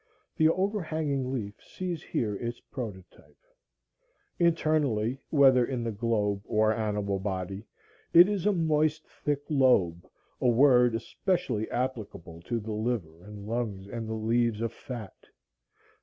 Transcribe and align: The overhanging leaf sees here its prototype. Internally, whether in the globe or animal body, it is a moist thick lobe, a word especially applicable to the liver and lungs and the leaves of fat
The 0.35 0.49
overhanging 0.49 1.31
leaf 1.31 1.53
sees 1.63 2.01
here 2.01 2.35
its 2.35 2.59
prototype. 2.59 3.37
Internally, 4.39 5.21
whether 5.29 5.63
in 5.63 5.83
the 5.83 5.91
globe 5.91 6.41
or 6.45 6.73
animal 6.73 7.19
body, 7.19 7.67
it 8.11 8.27
is 8.27 8.47
a 8.47 8.51
moist 8.51 9.05
thick 9.23 9.43
lobe, 9.47 10.09
a 10.41 10.47
word 10.47 10.95
especially 10.95 11.69
applicable 11.69 12.41
to 12.47 12.59
the 12.59 12.73
liver 12.73 13.21
and 13.23 13.45
lungs 13.47 13.87
and 13.87 14.09
the 14.09 14.15
leaves 14.15 14.59
of 14.59 14.73
fat 14.73 15.27